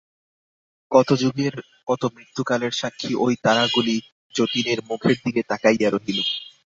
[0.91, 1.53] কত যুগের
[1.87, 3.95] কত মৃত্যুকালের সাক্ষী ঐ তারাগুলি
[4.33, 6.19] যতীনের মুখের দিকে তাকাইয়া রহিল।